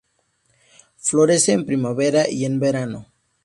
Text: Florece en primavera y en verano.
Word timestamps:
Florece 0.97 1.51
en 1.53 1.67
primavera 1.67 2.27
y 2.27 2.45
en 2.45 2.59
verano. 2.59 3.11